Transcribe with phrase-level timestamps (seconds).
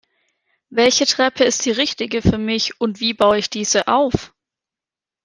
[0.71, 4.33] Welche Treppe ist die richtige für mich, und wie baue ich diese auf?